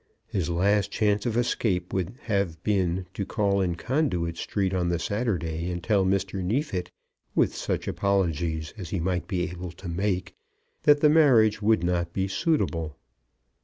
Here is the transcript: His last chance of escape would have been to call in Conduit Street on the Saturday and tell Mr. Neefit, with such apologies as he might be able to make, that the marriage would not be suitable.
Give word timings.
His 0.25 0.49
last 0.49 0.89
chance 0.89 1.27
of 1.27 1.37
escape 1.37 1.93
would 1.93 2.15
have 2.23 2.63
been 2.63 3.05
to 3.13 3.23
call 3.23 3.61
in 3.61 3.75
Conduit 3.75 4.35
Street 4.35 4.73
on 4.73 4.89
the 4.89 4.97
Saturday 4.97 5.69
and 5.69 5.83
tell 5.83 6.03
Mr. 6.07 6.43
Neefit, 6.43 6.89
with 7.35 7.53
such 7.55 7.87
apologies 7.87 8.73
as 8.79 8.89
he 8.89 8.99
might 8.99 9.27
be 9.27 9.43
able 9.51 9.69
to 9.73 9.87
make, 9.87 10.33
that 10.85 11.01
the 11.01 11.09
marriage 11.09 11.61
would 11.61 11.83
not 11.83 12.13
be 12.13 12.27
suitable. 12.27 12.97